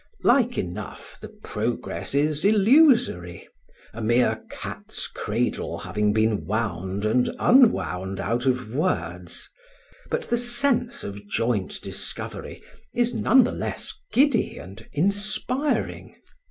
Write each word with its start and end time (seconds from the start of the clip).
Like 0.23 0.57
enough, 0.57 1.19
the 1.21 1.27
progress 1.29 2.15
is 2.15 2.43
illusory, 2.43 3.47
a 3.93 4.01
mere 4.01 4.43
cat's 4.49 5.05
cradle 5.07 5.77
having 5.77 6.11
been 6.11 6.47
wound 6.47 7.05
and 7.05 7.29
unwound 7.37 8.19
out 8.19 8.47
of 8.47 8.73
words. 8.73 9.47
But 10.09 10.23
the 10.23 10.37
sense 10.37 11.03
of 11.03 11.27
joint 11.27 11.79
discovery 11.83 12.63
is 12.95 13.13
none 13.13 13.43
the 13.43 13.51
less 13.51 13.93
giddy 14.11 14.57
and 14.57 14.83
inspiring. 14.91 16.15